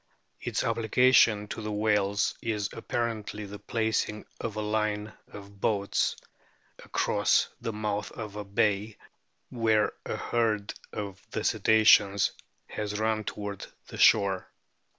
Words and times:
o 0.03 0.03
o 0.03 0.33
Its 0.47 0.63
application 0.63 1.47
to 1.47 1.61
the 1.61 1.71
whales 1.71 2.33
is 2.41 2.67
apparently 2.73 3.45
the 3.45 3.59
placing 3.59 4.25
of 4.39 4.55
a 4.55 4.59
line 4.59 5.13
of 5.27 5.61
boats 5.61 6.15
across 6.83 7.49
the 7.61 7.71
mouth 7.71 8.11
of 8.13 8.35
a 8.35 8.43
bay 8.43 8.97
where 9.51 9.93
a 10.07 10.15
herd 10.17 10.73
of 10.91 11.21
the 11.29 11.43
Cetaceans 11.43 12.31
has 12.65 12.97
run 12.99 13.23
toward 13.23 13.67
the 13.89 13.97
shore. 13.99 14.47